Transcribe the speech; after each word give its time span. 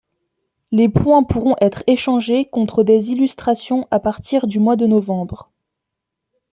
Les 0.71 0.89
points 0.89 1.21
pourront 1.23 1.55
être 1.61 1.83
échangés 1.85 2.49
contre 2.49 2.81
des 2.83 3.01
illustrations 3.03 3.87
à 3.91 3.99
partir 3.99 4.47
du 4.47 4.57
mois 4.57 4.75
de 4.75 4.87
novembre. 4.87 5.51